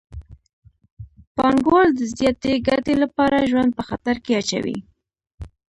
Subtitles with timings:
[1.35, 4.77] پانګوال د زیاتې ګټې لپاره ژوند په خطر کې اچوي